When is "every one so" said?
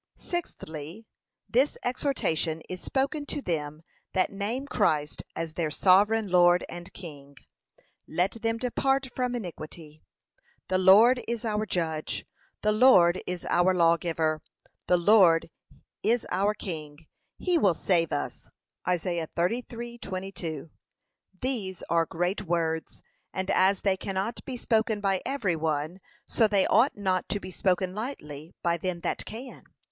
25.27-26.47